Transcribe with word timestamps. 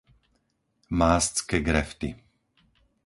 Mástske 0.89 1.57
grefty 1.67 2.09